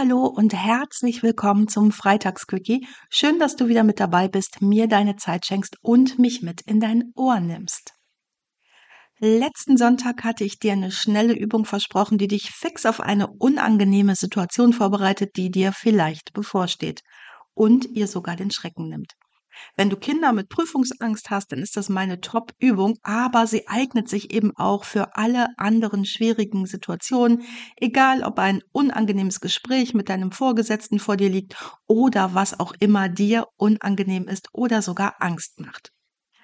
Hallo 0.00 0.24
und 0.24 0.54
herzlich 0.54 1.22
willkommen 1.22 1.68
zum 1.68 1.92
Freitagsquickie. 1.92 2.86
Schön, 3.10 3.38
dass 3.38 3.54
du 3.54 3.68
wieder 3.68 3.84
mit 3.84 4.00
dabei 4.00 4.28
bist, 4.28 4.62
mir 4.62 4.88
deine 4.88 5.16
Zeit 5.16 5.44
schenkst 5.44 5.76
und 5.82 6.18
mich 6.18 6.40
mit 6.40 6.62
in 6.62 6.80
dein 6.80 7.12
Ohr 7.16 7.38
nimmst. 7.38 7.92
Letzten 9.18 9.76
Sonntag 9.76 10.24
hatte 10.24 10.42
ich 10.42 10.58
dir 10.58 10.72
eine 10.72 10.90
schnelle 10.90 11.34
Übung 11.34 11.66
versprochen, 11.66 12.16
die 12.16 12.28
dich 12.28 12.50
fix 12.50 12.86
auf 12.86 13.00
eine 13.00 13.26
unangenehme 13.28 14.14
Situation 14.14 14.72
vorbereitet, 14.72 15.36
die 15.36 15.50
dir 15.50 15.70
vielleicht 15.70 16.32
bevorsteht 16.32 17.02
und 17.52 17.84
ihr 17.84 18.06
sogar 18.06 18.36
den 18.36 18.50
Schrecken 18.50 18.88
nimmt. 18.88 19.12
Wenn 19.76 19.90
du 19.90 19.96
Kinder 19.96 20.32
mit 20.32 20.48
Prüfungsangst 20.48 21.30
hast, 21.30 21.52
dann 21.52 21.60
ist 21.60 21.76
das 21.76 21.88
meine 21.88 22.20
Top-Übung, 22.20 22.98
aber 23.02 23.46
sie 23.46 23.68
eignet 23.68 24.08
sich 24.08 24.32
eben 24.32 24.56
auch 24.56 24.84
für 24.84 25.16
alle 25.16 25.48
anderen 25.58 26.04
schwierigen 26.04 26.66
Situationen, 26.66 27.42
egal 27.76 28.22
ob 28.22 28.38
ein 28.38 28.62
unangenehmes 28.72 29.40
Gespräch 29.40 29.94
mit 29.94 30.08
deinem 30.08 30.32
Vorgesetzten 30.32 30.98
vor 30.98 31.16
dir 31.16 31.28
liegt 31.28 31.56
oder 31.86 32.34
was 32.34 32.58
auch 32.58 32.74
immer 32.80 33.08
dir 33.08 33.46
unangenehm 33.56 34.28
ist 34.28 34.48
oder 34.52 34.82
sogar 34.82 35.16
Angst 35.20 35.60
macht. 35.60 35.90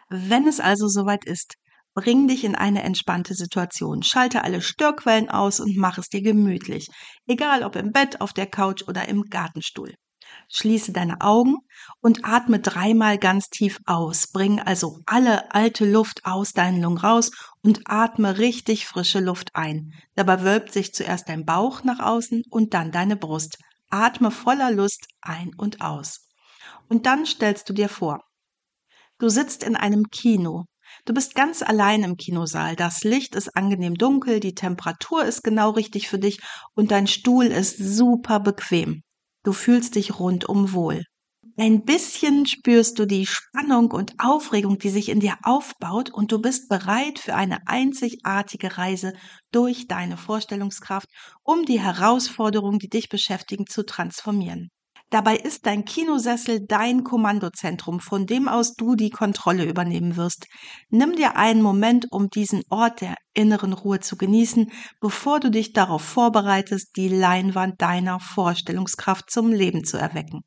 Wenn 0.09 0.47
es 0.47 0.61
also 0.61 0.89
soweit 0.89 1.25
ist, 1.25 1.55
bring 1.95 2.29
dich 2.29 2.45
in 2.45 2.55
eine 2.55 2.83
entspannte 2.83 3.35
Situation. 3.35 4.03
Schalte 4.03 4.45
alle 4.45 4.61
Störquellen 4.61 5.31
aus 5.31 5.61
und 5.61 5.77
mach 5.77 5.99
es 5.99 6.09
dir 6.09 6.23
gemütlich, 6.23 6.89
egal 7.27 7.65
ob 7.65 7.75
im 7.75 7.91
Bett, 7.91 8.21
auf 8.21 8.33
der 8.33 8.47
Couch 8.47 8.83
oder 8.87 9.09
im 9.09 9.23
Gartenstuhl. 9.23 9.95
Schließe 10.49 10.93
deine 10.93 11.21
Augen 11.21 11.57
und 12.01 12.25
atme 12.25 12.61
dreimal 12.61 13.19
ganz 13.19 13.49
tief 13.49 13.81
aus. 13.85 14.29
Bring 14.29 14.61
also 14.61 15.01
alle 15.07 15.53
alte 15.53 15.91
Luft 15.91 16.25
aus 16.25 16.53
deinen 16.53 16.81
Lungen 16.81 16.99
raus 16.99 17.31
und 17.63 17.81
atme 17.87 18.39
richtig 18.39 18.87
frische 18.87 19.21
Luft 19.21 19.51
ein. 19.55 19.93
Dabei 20.15 20.43
wölbt 20.43 20.73
sich 20.73 20.95
zuerst 20.95 21.29
dein 21.29 21.45
Bauch 21.45 21.83
nach 21.83 21.99
außen 21.99 22.45
und 22.49 22.75
dann 22.75 22.93
deine 22.93 23.17
Brust. 23.17 23.59
Atme 23.91 24.31
voller 24.31 24.71
Lust 24.71 25.07
ein 25.21 25.51
und 25.57 25.81
aus. 25.81 26.29
Und 26.89 27.07
dann 27.07 27.27
stellst 27.27 27.69
du 27.69 27.73
dir 27.73 27.89
vor, 27.89 28.23
du 29.19 29.29
sitzt 29.29 29.65
in 29.65 29.77
einem 29.77 30.11
Kino. 30.11 30.67
Du 31.05 31.13
bist 31.13 31.35
ganz 31.35 31.63
allein 31.63 32.05
im 32.05 32.17
Kinosaal. 32.17 32.77
Das 32.77 33.03
Licht 33.03 33.35
ist 33.35 33.57
angenehm 33.57 33.95
dunkel, 33.95 34.41
die 34.41 34.55
Temperatur 34.55 35.25
ist 35.25 35.43
genau 35.43 35.71
richtig 35.71 36.09
für 36.09 36.19
dich 36.19 36.41
und 36.75 36.93
dein 36.93 37.07
Stuhl 37.07 37.47
ist 37.47 37.77
super 37.79 38.41
bequem. 38.41 39.03
Du 39.47 39.53
fühlst 39.53 39.95
dich 39.95 40.19
rundum 40.19 40.73
wohl. 40.73 41.05
Ein 41.57 41.85
bisschen 41.85 42.47
spürst 42.47 42.99
du 42.99 43.07
die 43.07 43.27
Spannung 43.27 43.93
und 43.93 44.15
Aufregung, 44.19 44.77
die 44.81 44.89
sich 44.89 45.09
in 45.09 45.21
dir 45.21 45.37
aufbaut 45.45 46.11
und 46.11 46.33
du 46.33 46.41
bist 46.43 46.69
bereit 46.69 47.21
für 47.21 47.37
eine 47.37 47.69
einzigartige 47.69 48.77
Reise 48.77 49.13
durch 49.53 49.87
deine 49.87 50.17
Vorstellungskraft, 50.17 51.07
um 51.45 51.65
die 51.65 51.79
Herausforderungen, 51.79 52.81
die 52.81 52.89
dich 52.89 53.09
beschäftigen, 53.09 53.69
zu 53.69 53.87
transformieren. 53.87 54.71
Dabei 55.11 55.37
ist 55.37 55.67
dein 55.67 55.85
Kinosessel 55.85 56.67
dein 56.67 57.05
Kommandozentrum, 57.05 58.01
von 58.01 58.27
dem 58.27 58.49
aus 58.49 58.75
du 58.75 58.97
die 58.97 59.11
Kontrolle 59.11 59.65
übernehmen 59.65 60.17
wirst. 60.17 60.47
Nimm 60.89 61.15
dir 61.15 61.37
einen 61.37 61.63
Moment, 61.63 62.07
um 62.11 62.29
diesen 62.29 62.63
Ort 62.71 63.03
der 63.03 63.15
inneren 63.33 63.73
Ruhe 63.73 64.01
zu 64.01 64.17
genießen, 64.17 64.71
bevor 65.01 65.39
du 65.39 65.51
dich 65.51 65.73
darauf 65.73 66.03
vorbereitest, 66.03 66.97
die 66.97 67.09
Leinwand 67.09 67.81
deiner 67.81 68.19
Vorstellungskraft 68.19 69.31
zum 69.31 69.53
Leben 69.53 69.85
zu 69.85 69.97
erwecken. 69.97 70.41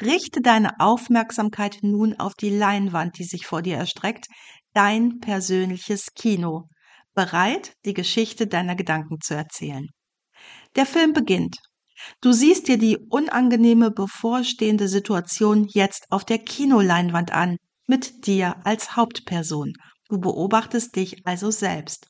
Richte 0.00 0.42
deine 0.42 0.78
Aufmerksamkeit 0.78 1.78
nun 1.82 2.18
auf 2.18 2.34
die 2.34 2.50
Leinwand, 2.50 3.18
die 3.18 3.24
sich 3.24 3.46
vor 3.46 3.62
dir 3.62 3.78
erstreckt, 3.78 4.26
dein 4.74 5.20
persönliches 5.20 6.08
Kino, 6.14 6.68
bereit, 7.14 7.74
die 7.84 7.94
Geschichte 7.94 8.46
deiner 8.46 8.74
Gedanken 8.74 9.20
zu 9.20 9.34
erzählen. 9.34 9.86
Der 10.76 10.86
Film 10.86 11.12
beginnt 11.12 11.56
Du 12.20 12.32
siehst 12.32 12.68
dir 12.68 12.78
die 12.78 12.98
unangenehme 13.10 13.90
bevorstehende 13.90 14.88
Situation 14.88 15.66
jetzt 15.68 16.06
auf 16.10 16.24
der 16.24 16.38
Kinoleinwand 16.38 17.32
an, 17.32 17.56
mit 17.86 18.26
dir 18.26 18.56
als 18.64 18.96
Hauptperson. 18.96 19.74
Du 20.08 20.18
beobachtest 20.18 20.94
dich 20.96 21.26
also 21.26 21.50
selbst. 21.50 22.08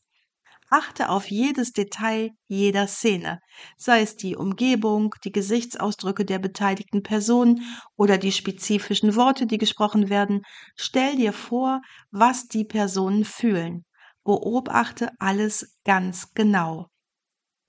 Achte 0.71 1.11
auf 1.11 1.31
jedes 1.31 1.73
Detail 1.73 2.31
jeder 2.49 2.87
Szene, 2.87 3.41
sei 3.77 4.01
es 4.01 4.17
die 4.17 4.37
Umgebung, 4.37 5.15
die 5.23 5.31
Gesichtsausdrücke 5.31 6.25
der 6.25 6.39
beteiligten 6.39 7.03
Personen 7.03 7.63
oder 7.95 8.17
die 8.17 8.33
spezifischen 8.33 9.15
Worte, 9.15 9.47
die 9.47 9.59
gesprochen 9.59 10.09
werden. 10.09 10.41
Stell 10.75 11.17
dir 11.17 11.35
vor, 11.35 11.83
was 12.11 12.49
die 12.49 12.65
Personen 12.65 13.27
fühlen. 13.27 13.85
Beobachte 14.25 15.11
alles 15.19 15.77
ganz 15.85 16.33
genau. 16.33 16.87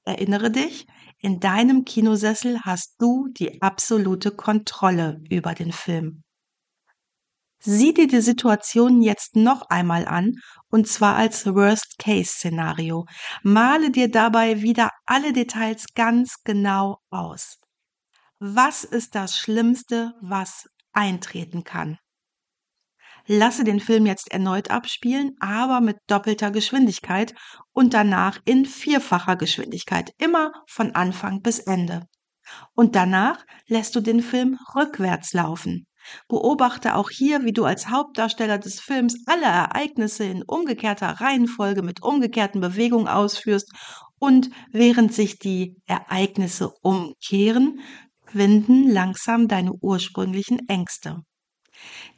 Erinnere 0.05 0.49
dich, 0.49 0.87
in 1.23 1.39
deinem 1.39 1.85
Kinosessel 1.85 2.59
hast 2.65 2.95
du 2.99 3.29
die 3.29 3.61
absolute 3.61 4.31
Kontrolle 4.31 5.21
über 5.29 5.53
den 5.53 5.71
Film. 5.71 6.21
Sieh 7.59 7.93
dir 7.93 8.07
die 8.07 8.19
Situation 8.19 9.01
jetzt 9.01 9.37
noch 9.37 9.69
einmal 9.69 10.05
an, 10.05 10.33
und 10.67 10.85
zwar 10.85 11.15
als 11.15 11.45
Worst-Case-Szenario. 11.45 13.05
Male 13.41 13.89
dir 13.89 14.11
dabei 14.11 14.61
wieder 14.61 14.89
alle 15.05 15.31
Details 15.31 15.85
ganz 15.95 16.43
genau 16.43 16.97
aus. 17.09 17.57
Was 18.39 18.83
ist 18.83 19.15
das 19.15 19.37
Schlimmste, 19.37 20.13
was 20.19 20.67
eintreten 20.91 21.63
kann? 21.63 21.97
Lasse 23.25 23.63
den 23.63 23.79
Film 23.79 24.05
jetzt 24.05 24.31
erneut 24.31 24.71
abspielen, 24.71 25.35
aber 25.39 25.81
mit 25.81 25.97
doppelter 26.07 26.51
Geschwindigkeit 26.51 27.33
und 27.71 27.93
danach 27.93 28.39
in 28.45 28.65
vierfacher 28.65 29.35
Geschwindigkeit, 29.35 30.11
immer 30.17 30.51
von 30.67 30.95
Anfang 30.95 31.41
bis 31.41 31.59
Ende. 31.59 32.07
Und 32.75 32.95
danach 32.95 33.45
lässt 33.67 33.95
du 33.95 34.01
den 34.01 34.21
Film 34.21 34.59
rückwärts 34.75 35.33
laufen. 35.33 35.87
Beobachte 36.27 36.95
auch 36.95 37.09
hier, 37.09 37.45
wie 37.45 37.53
du 37.53 37.63
als 37.63 37.89
Hauptdarsteller 37.89 38.57
des 38.57 38.81
Films 38.81 39.23
alle 39.25 39.45
Ereignisse 39.45 40.25
in 40.25 40.43
umgekehrter 40.43 41.21
Reihenfolge 41.21 41.81
mit 41.81 42.03
umgekehrten 42.03 42.59
Bewegungen 42.59 43.07
ausführst 43.07 43.71
und 44.19 44.49
während 44.71 45.13
sich 45.13 45.39
die 45.39 45.77
Ereignisse 45.85 46.73
umkehren, 46.81 47.79
winden 48.33 48.89
langsam 48.89 49.47
deine 49.47 49.71
ursprünglichen 49.73 50.67
Ängste. 50.67 51.23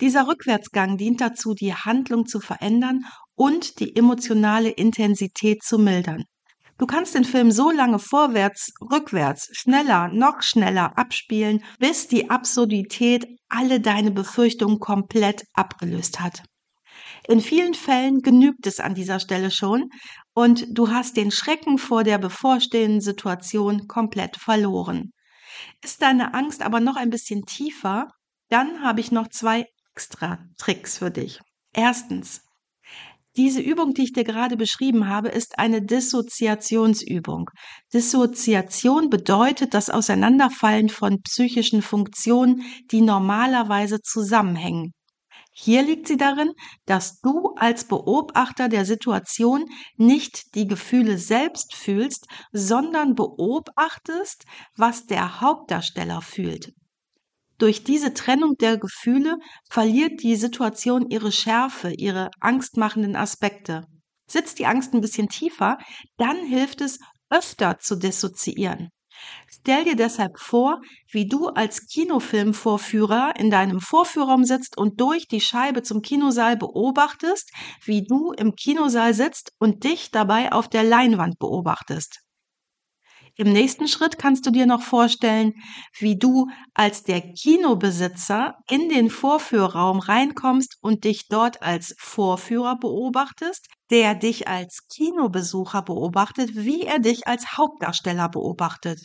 Dieser 0.01 0.27
Rückwärtsgang 0.27 0.97
dient 0.97 1.21
dazu, 1.21 1.53
die 1.53 1.73
Handlung 1.73 2.25
zu 2.25 2.39
verändern 2.39 3.05
und 3.35 3.79
die 3.79 3.95
emotionale 3.95 4.69
Intensität 4.69 5.63
zu 5.63 5.77
mildern. 5.77 6.23
Du 6.77 6.85
kannst 6.85 7.15
den 7.15 7.23
Film 7.23 7.51
so 7.51 7.71
lange 7.71 7.99
vorwärts, 7.99 8.73
rückwärts, 8.91 9.47
schneller, 9.53 10.09
noch 10.09 10.41
schneller 10.41 10.97
abspielen, 10.97 11.63
bis 11.79 12.07
die 12.07 12.29
Absurdität 12.29 13.25
alle 13.47 13.79
deine 13.79 14.11
Befürchtungen 14.11 14.79
komplett 14.79 15.43
abgelöst 15.53 16.19
hat. 16.19 16.43
In 17.27 17.39
vielen 17.39 17.73
Fällen 17.73 18.21
genügt 18.21 18.67
es 18.67 18.79
an 18.79 18.93
dieser 18.93 19.19
Stelle 19.19 19.51
schon 19.51 19.89
und 20.33 20.65
du 20.69 20.89
hast 20.89 21.15
den 21.15 21.31
Schrecken 21.31 21.77
vor 21.77 22.03
der 22.03 22.17
bevorstehenden 22.17 23.01
Situation 23.01 23.87
komplett 23.87 24.35
verloren. 24.35 25.11
Ist 25.81 26.01
deine 26.01 26.33
Angst 26.33 26.61
aber 26.61 26.81
noch 26.81 26.97
ein 26.97 27.09
bisschen 27.09 27.45
tiefer, 27.45 28.09
dann 28.49 28.83
habe 28.83 28.99
ich 28.99 29.11
noch 29.11 29.29
zwei 29.29 29.65
extra 29.91 30.39
Tricks 30.57 30.97
für 30.97 31.11
dich. 31.11 31.39
Erstens, 31.73 32.41
diese 33.37 33.59
Übung, 33.59 33.93
die 33.93 34.03
ich 34.03 34.13
dir 34.13 34.23
gerade 34.23 34.55
beschrieben 34.55 35.09
habe, 35.09 35.27
ist 35.27 35.59
eine 35.59 35.81
Dissoziationsübung. 35.81 37.49
Dissoziation 37.93 39.09
bedeutet 39.09 39.73
das 39.73 39.89
Auseinanderfallen 39.89 40.87
von 40.87 41.21
psychischen 41.21 41.81
Funktionen, 41.81 42.61
die 42.91 43.01
normalerweise 43.01 43.99
zusammenhängen. 44.01 44.93
Hier 45.51 45.83
liegt 45.83 46.07
sie 46.07 46.17
darin, 46.17 46.51
dass 46.85 47.19
du 47.19 47.53
als 47.57 47.85
Beobachter 47.87 48.69
der 48.69 48.85
Situation 48.85 49.65
nicht 49.97 50.55
die 50.55 50.67
Gefühle 50.67 51.17
selbst 51.17 51.75
fühlst, 51.75 52.27
sondern 52.51 53.15
beobachtest, 53.15 54.45
was 54.75 55.05
der 55.05 55.41
Hauptdarsteller 55.41 56.21
fühlt. 56.21 56.73
Durch 57.57 57.83
diese 57.83 58.13
Trennung 58.13 58.55
der 58.59 58.77
Gefühle 58.77 59.37
verliert 59.69 60.21
die 60.23 60.35
Situation 60.35 61.09
ihre 61.09 61.31
Schärfe, 61.31 61.93
ihre 61.93 62.29
angstmachenden 62.41 63.15
Aspekte. 63.15 63.85
Sitzt 64.27 64.59
die 64.59 64.65
Angst 64.65 64.93
ein 64.93 65.01
bisschen 65.01 65.29
tiefer, 65.29 65.77
dann 66.17 66.45
hilft 66.45 66.81
es, 66.81 66.99
öfter 67.29 67.79
zu 67.79 67.95
dissoziieren. 67.95 68.89
Stell 69.47 69.85
dir 69.85 69.95
deshalb 69.95 70.37
vor, 70.39 70.81
wie 71.09 71.27
du 71.27 71.47
als 71.47 71.87
Kinofilmvorführer 71.87 73.33
in 73.37 73.49
deinem 73.49 73.79
Vorführraum 73.79 74.43
sitzt 74.43 74.77
und 74.77 74.99
durch 74.99 75.27
die 75.27 75.41
Scheibe 75.41 75.81
zum 75.81 76.01
Kinosaal 76.01 76.57
beobachtest, 76.57 77.51
wie 77.85 78.03
du 78.03 78.33
im 78.33 78.55
Kinosaal 78.55 79.13
sitzt 79.13 79.51
und 79.57 79.83
dich 79.83 80.11
dabei 80.11 80.51
auf 80.51 80.67
der 80.67 80.83
Leinwand 80.83 81.39
beobachtest. 81.39 82.24
Im 83.37 83.51
nächsten 83.51 83.87
Schritt 83.89 84.17
kannst 84.17 84.45
du 84.45 84.51
dir 84.51 84.65
noch 84.65 84.81
vorstellen, 84.81 85.53
wie 85.99 86.17
du 86.17 86.47
als 86.73 87.03
der 87.03 87.21
Kinobesitzer 87.21 88.55
in 88.69 88.87
den 88.87 89.09
Vorführraum 89.09 89.99
reinkommst 89.99 90.77
und 90.81 91.03
dich 91.03 91.27
dort 91.27 91.61
als 91.61 91.95
Vorführer 91.97 92.77
beobachtest, 92.79 93.67
der 93.91 94.15
dich 94.15 94.47
als 94.47 94.87
Kinobesucher 94.87 95.81
beobachtet, 95.81 96.55
wie 96.55 96.83
er 96.83 96.99
dich 96.99 97.27
als 97.27 97.57
Hauptdarsteller 97.57 98.29
beobachtet. 98.29 99.01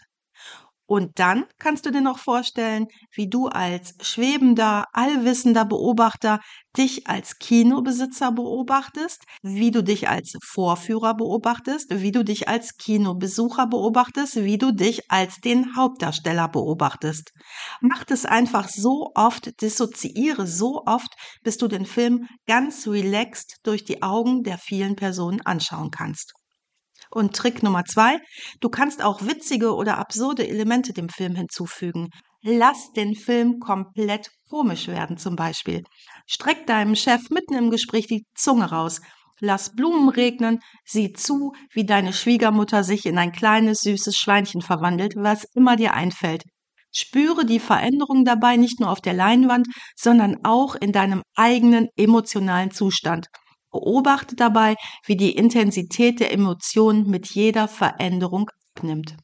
Und 0.90 1.20
dann 1.20 1.44
kannst 1.60 1.86
du 1.86 1.92
dir 1.92 2.00
noch 2.00 2.18
vorstellen, 2.18 2.88
wie 3.12 3.28
du 3.28 3.46
als 3.46 3.94
schwebender, 4.00 4.86
allwissender 4.92 5.64
Beobachter 5.64 6.40
dich 6.76 7.06
als 7.06 7.38
Kinobesitzer 7.38 8.32
beobachtest, 8.32 9.22
wie 9.40 9.70
du 9.70 9.84
dich 9.84 10.08
als 10.08 10.36
Vorführer 10.42 11.14
beobachtest, 11.14 12.00
wie 12.02 12.10
du 12.10 12.24
dich 12.24 12.48
als 12.48 12.76
Kinobesucher 12.76 13.68
beobachtest, 13.68 14.42
wie 14.42 14.58
du 14.58 14.72
dich 14.72 15.08
als 15.12 15.36
den 15.36 15.76
Hauptdarsteller 15.76 16.48
beobachtest. 16.48 17.30
Mach 17.80 18.02
es 18.08 18.26
einfach 18.26 18.68
so 18.68 19.12
oft, 19.14 19.62
dissoziiere 19.62 20.48
so 20.48 20.82
oft, 20.86 21.14
bis 21.44 21.56
du 21.56 21.68
den 21.68 21.86
Film 21.86 22.26
ganz 22.48 22.88
relaxed 22.88 23.58
durch 23.62 23.84
die 23.84 24.02
Augen 24.02 24.42
der 24.42 24.58
vielen 24.58 24.96
Personen 24.96 25.40
anschauen 25.42 25.92
kannst. 25.92 26.39
Und 27.10 27.34
Trick 27.34 27.62
Nummer 27.62 27.84
zwei, 27.84 28.18
du 28.60 28.68
kannst 28.68 29.02
auch 29.02 29.22
witzige 29.22 29.74
oder 29.74 29.98
absurde 29.98 30.46
Elemente 30.46 30.92
dem 30.92 31.08
Film 31.08 31.34
hinzufügen. 31.34 32.10
Lass 32.42 32.92
den 32.92 33.14
Film 33.14 33.58
komplett 33.58 34.30
komisch 34.48 34.86
werden 34.86 35.18
zum 35.18 35.36
Beispiel. 35.36 35.82
Streck 36.26 36.66
deinem 36.66 36.94
Chef 36.94 37.28
mitten 37.30 37.54
im 37.54 37.70
Gespräch 37.70 38.06
die 38.06 38.24
Zunge 38.34 38.70
raus. 38.70 39.00
Lass 39.40 39.74
Blumen 39.74 40.08
regnen, 40.08 40.60
sieh 40.84 41.12
zu, 41.12 41.52
wie 41.72 41.84
deine 41.84 42.12
Schwiegermutter 42.12 42.84
sich 42.84 43.06
in 43.06 43.18
ein 43.18 43.32
kleines, 43.32 43.80
süßes 43.80 44.16
Schweinchen 44.16 44.60
verwandelt, 44.60 45.14
was 45.16 45.44
immer 45.54 45.76
dir 45.76 45.94
einfällt. 45.94 46.44
Spüre 46.92 47.46
die 47.46 47.60
Veränderung 47.60 48.24
dabei 48.24 48.56
nicht 48.56 48.80
nur 48.80 48.90
auf 48.90 49.00
der 49.00 49.14
Leinwand, 49.14 49.66
sondern 49.96 50.38
auch 50.44 50.74
in 50.74 50.92
deinem 50.92 51.22
eigenen 51.36 51.88
emotionalen 51.96 52.70
Zustand. 52.70 53.26
Beobachte 53.70 54.36
dabei, 54.36 54.76
wie 55.04 55.16
die 55.16 55.36
Intensität 55.36 56.20
der 56.20 56.32
Emotionen 56.32 57.08
mit 57.08 57.26
jeder 57.28 57.68
Veränderung 57.68 58.50
abnimmt. 58.74 59.16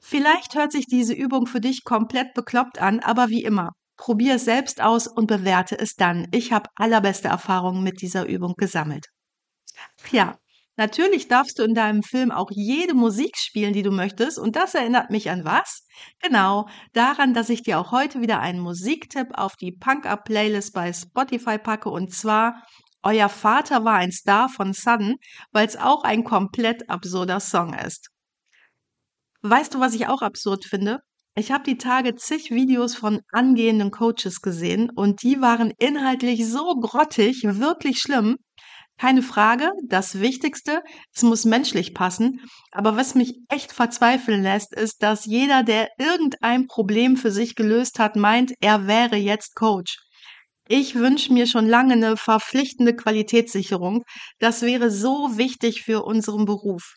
Vielleicht 0.00 0.54
hört 0.54 0.70
sich 0.70 0.86
diese 0.86 1.14
Übung 1.14 1.46
für 1.46 1.60
dich 1.60 1.82
komplett 1.82 2.34
bekloppt 2.34 2.78
an, 2.78 3.00
aber 3.00 3.30
wie 3.30 3.42
immer, 3.42 3.70
probier 3.96 4.34
es 4.34 4.44
selbst 4.44 4.82
aus 4.82 5.06
und 5.06 5.26
bewerte 5.26 5.78
es 5.78 5.94
dann. 5.94 6.28
Ich 6.30 6.52
habe 6.52 6.68
allerbeste 6.76 7.28
Erfahrungen 7.28 7.82
mit 7.82 8.02
dieser 8.02 8.26
Übung 8.26 8.54
gesammelt. 8.56 9.06
Ja, 10.10 10.36
natürlich 10.76 11.28
darfst 11.28 11.58
du 11.58 11.62
in 11.62 11.74
deinem 11.74 12.02
Film 12.02 12.30
auch 12.30 12.50
jede 12.50 12.94
Musik 12.94 13.38
spielen, 13.38 13.72
die 13.72 13.82
du 13.82 13.90
möchtest. 13.90 14.38
Und 14.38 14.56
das 14.56 14.74
erinnert 14.74 15.10
mich 15.10 15.30
an 15.30 15.44
was? 15.44 15.86
Genau, 16.20 16.68
daran, 16.92 17.32
dass 17.32 17.48
ich 17.48 17.62
dir 17.62 17.78
auch 17.78 17.90
heute 17.90 18.20
wieder 18.20 18.40
einen 18.40 18.60
Musiktipp 18.60 19.28
auf 19.32 19.56
die 19.56 19.72
Punk-Up-Playlist 19.72 20.74
bei 20.74 20.92
Spotify 20.92 21.58
packe. 21.58 21.88
Und 21.88 22.12
zwar 22.12 22.62
euer 23.04 23.28
Vater 23.28 23.84
war 23.84 23.94
ein 23.94 24.10
Star 24.10 24.48
von 24.48 24.72
Sudden, 24.72 25.16
weil 25.52 25.66
es 25.66 25.76
auch 25.76 26.04
ein 26.04 26.24
komplett 26.24 26.88
absurder 26.88 27.38
Song 27.38 27.74
ist. 27.74 28.08
Weißt 29.42 29.74
du, 29.74 29.80
was 29.80 29.94
ich 29.94 30.08
auch 30.08 30.22
absurd 30.22 30.64
finde? 30.64 31.00
Ich 31.36 31.52
habe 31.52 31.64
die 31.64 31.78
Tage 31.78 32.14
zig 32.14 32.50
Videos 32.50 32.94
von 32.94 33.20
angehenden 33.30 33.90
Coaches 33.90 34.40
gesehen 34.40 34.90
und 34.94 35.22
die 35.22 35.40
waren 35.40 35.72
inhaltlich 35.78 36.48
so 36.48 36.76
grottig, 36.80 37.42
wirklich 37.44 37.98
schlimm. 37.98 38.36
Keine 38.96 39.22
Frage, 39.22 39.70
das 39.88 40.20
Wichtigste, 40.20 40.80
es 41.12 41.22
muss 41.22 41.44
menschlich 41.44 41.92
passen. 41.92 42.40
Aber 42.70 42.96
was 42.96 43.16
mich 43.16 43.34
echt 43.48 43.72
verzweifeln 43.72 44.42
lässt, 44.42 44.72
ist, 44.72 45.02
dass 45.02 45.26
jeder, 45.26 45.64
der 45.64 45.88
irgendein 45.98 46.68
Problem 46.68 47.16
für 47.16 47.32
sich 47.32 47.56
gelöst 47.56 47.98
hat, 47.98 48.14
meint, 48.14 48.54
er 48.60 48.86
wäre 48.86 49.16
jetzt 49.16 49.56
Coach. 49.56 49.98
Ich 50.68 50.94
wünsche 50.94 51.32
mir 51.32 51.46
schon 51.46 51.66
lange 51.66 51.94
eine 51.94 52.16
verpflichtende 52.18 52.94
Qualitätssicherung. 52.94 54.04
Das 54.38 54.60
wäre 54.62 54.90
so 54.90 55.36
wichtig 55.38 55.82
für 55.82 56.04
unseren 56.04 56.44
Beruf. 56.44 56.96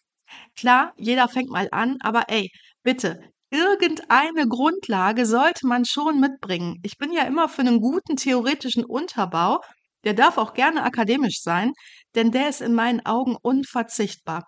Klar, 0.58 0.94
jeder 0.98 1.28
fängt 1.30 1.50
mal 1.50 1.70
an, 1.72 1.98
aber 2.02 2.26
ey, 2.30 2.52
bitte, 2.84 3.20
irgendeine 3.52 4.48
Grundlage 4.48 5.26
sollte 5.26 5.68
man 5.68 5.86
schon 5.86 6.20
mitbringen. 6.20 6.78
Ich 6.84 6.98
bin 6.98 7.14
ja 7.14 7.24
immer 7.24 7.50
für 7.50 7.62
einen 7.62 7.82
guten 7.82 8.18
theoretischen 8.18 8.86
Unterbau. 8.86 9.62
Der 10.06 10.14
darf 10.16 10.38
auch 10.38 10.54
gerne 10.54 10.84
akademisch 10.84 11.42
sein, 11.42 11.74
denn 12.16 12.32
der 12.32 12.50
ist 12.50 12.62
in 12.62 12.74
meinen 12.76 13.06
Augen 13.06 13.38
unverzichtbar. 13.42 14.46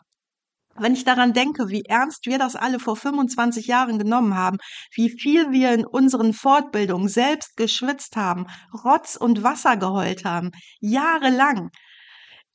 Wenn 0.80 0.94
ich 0.94 1.04
daran 1.04 1.34
denke, 1.34 1.70
wie 1.70 1.84
ernst 1.84 2.26
wir 2.26 2.38
das 2.38 2.56
alle 2.56 2.80
vor 2.80 2.96
25 2.96 3.68
Jahren 3.68 4.00
genommen 4.00 4.36
haben, 4.36 4.58
wie 4.94 5.10
viel 5.10 5.52
wir 5.52 5.74
in 5.74 5.86
unseren 5.86 6.34
Fortbildungen 6.34 7.10
selbst 7.10 7.58
geschwitzt 7.58 8.16
haben, 8.16 8.48
Rotz 8.86 9.16
und 9.16 9.44
Wasser 9.44 9.78
geheult 9.78 10.24
haben, 10.24 10.52
jahrelang. 10.80 11.70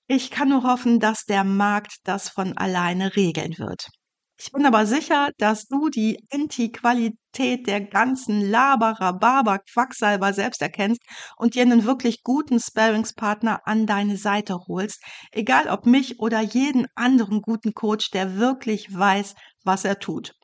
Ich 0.06 0.30
kann 0.30 0.48
nur 0.48 0.62
hoffen, 0.62 1.00
dass 1.00 1.24
der 1.24 1.44
Markt 1.44 1.96
das 2.04 2.28
von 2.28 2.56
alleine 2.56 3.16
regeln 3.16 3.54
wird. 3.58 3.88
Ich 4.36 4.50
bin 4.50 4.66
aber 4.66 4.84
sicher, 4.84 5.31
dass 5.38 5.66
du 5.66 5.88
die 5.88 6.19
Anti-Qualität 6.32 7.66
der 7.69 7.81
ganzen 7.81 8.40
Laberer, 8.40 9.12
Barber, 9.12 9.60
Quacksalber 9.60 10.32
selbst 10.32 10.60
erkennst 10.60 11.00
und 11.36 11.54
dir 11.54 11.62
einen 11.62 11.84
wirklich 11.84 12.22
guten 12.25 12.58
Sparingspartner 12.58 13.60
an 13.64 13.86
deine 13.86 14.16
Seite 14.16 14.58
holst, 14.66 15.00
egal 15.31 15.69
ob 15.69 15.86
mich 15.86 16.19
oder 16.19 16.40
jeden 16.40 16.86
anderen 16.96 17.42
guten 17.42 17.75
Coach, 17.75 18.10
der 18.10 18.36
wirklich 18.36 18.92
weiß, 18.92 19.34
was 19.62 19.84
er 19.84 20.00
tut. 20.00 20.34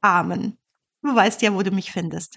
Amen. 0.00 0.58
Du 1.02 1.14
weißt 1.14 1.40
ja, 1.42 1.54
wo 1.54 1.62
du 1.62 1.70
mich 1.70 1.92
findest. 1.92 2.36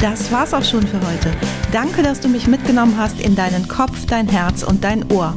Das 0.00 0.30
war's 0.30 0.54
auch 0.54 0.62
schon 0.62 0.86
für 0.86 1.04
heute. 1.04 1.32
Danke, 1.72 2.04
dass 2.04 2.20
du 2.20 2.28
mich 2.28 2.46
mitgenommen 2.46 2.96
hast 2.96 3.20
in 3.20 3.34
deinen 3.34 3.66
Kopf, 3.66 4.06
dein 4.06 4.28
Herz 4.28 4.62
und 4.62 4.84
dein 4.84 5.10
Ohr. 5.10 5.36